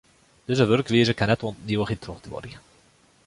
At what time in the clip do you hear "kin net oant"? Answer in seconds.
1.19-1.59